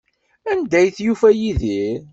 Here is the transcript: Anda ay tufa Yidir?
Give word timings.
Anda 0.51 0.75
ay 0.79 0.87
tufa 0.95 1.29
Yidir? 1.39 1.99